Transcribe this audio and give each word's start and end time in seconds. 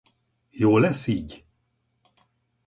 Jó 0.51 0.77
lesz 0.77 1.07
így? 1.07 1.45